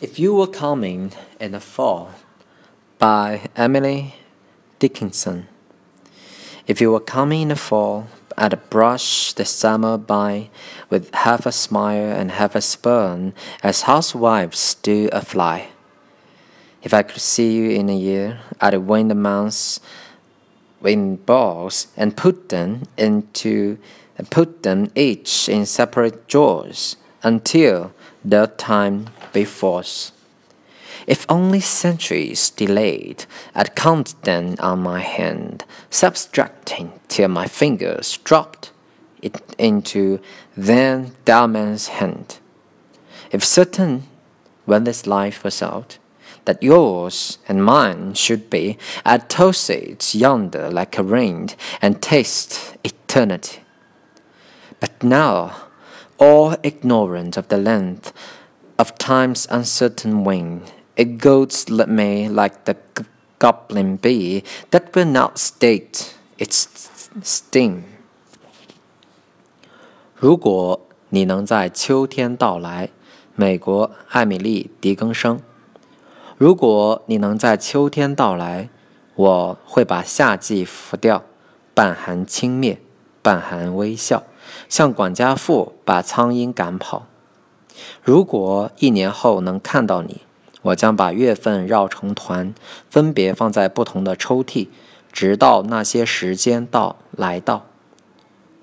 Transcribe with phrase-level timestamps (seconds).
[0.00, 2.12] If You Were Coming in the Fall
[2.98, 4.14] by Emily
[4.78, 5.46] Dickinson.
[6.66, 10.48] If you were coming in the fall, I'd brush the summer by
[10.88, 15.68] with half a smile and half a spurn, as housewives do a fly.
[16.82, 19.80] If I could see you in a year, I'd win the months
[20.82, 23.76] in balls and put them into
[24.16, 27.92] and put them each in separate drawers until
[28.24, 30.12] the time be force.
[31.06, 33.24] If only centuries delayed,
[33.54, 38.70] I'd count them on my hand, subtracting till my fingers dropped
[39.22, 40.20] it into
[40.56, 42.38] Van Diemen's Land.
[43.30, 44.04] If certain,
[44.66, 45.98] when this life was out,
[46.44, 51.50] that yours and mine should be, I'd toss it yonder like a ring
[51.82, 53.60] and taste eternity.
[54.80, 55.69] But now,
[56.19, 58.11] all ignorant of the length
[58.77, 60.61] of time's uncertain wing,
[60.95, 62.75] it goes me like the
[63.39, 66.65] goblin bee that will not state its
[67.23, 67.83] sting.
[70.15, 72.89] 如果你能在秋天到来，
[73.35, 75.41] 美国艾米丽·狄更生。
[76.37, 78.69] 如果你能在秋天到来，
[79.15, 81.23] 我会把夏季拂掉，
[81.73, 82.77] 半含轻蔑，
[83.21, 84.23] 半含微笑，
[84.68, 87.06] 像管家妇把苍蝇赶跑。
[88.02, 90.22] 如果一年后能看到你，
[90.62, 92.54] 我将把月份绕成团，
[92.90, 94.68] 分别放在不同的抽屉，
[95.12, 97.66] 直到那些时间到来到。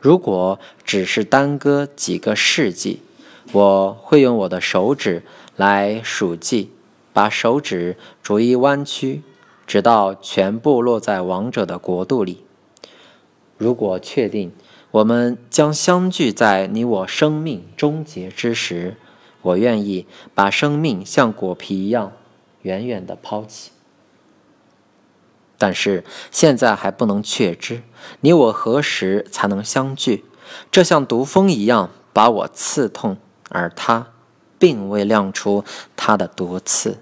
[0.00, 3.02] 如果只是耽搁几个世纪，
[3.52, 5.22] 我会用我的手指
[5.56, 6.72] 来数计，
[7.12, 9.22] 把手指逐一弯曲，
[9.66, 12.44] 直到全部落在王者的国度里。
[13.58, 14.52] 如果确定
[14.92, 18.96] 我们将相聚在你我生命终结之时。
[19.40, 22.12] 我愿意把生命像果皮一样
[22.60, 23.72] 远远地抛弃，
[25.58, 27.82] 但是现在还不能确知
[28.20, 30.24] 你我何时才能相聚。
[30.70, 33.16] 这像毒蜂一样把我刺痛，
[33.48, 34.12] 而它
[34.60, 35.64] 并未亮出
[35.96, 36.98] 它的毒刺。